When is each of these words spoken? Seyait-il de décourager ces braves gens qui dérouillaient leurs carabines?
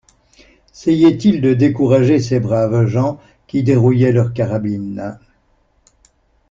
Seyait-il 0.73 1.41
de 1.41 1.53
décourager 1.53 2.19
ces 2.19 2.39
braves 2.39 2.87
gens 2.87 3.21
qui 3.45 3.61
dérouillaient 3.61 4.11
leurs 4.11 4.33
carabines? 4.33 5.19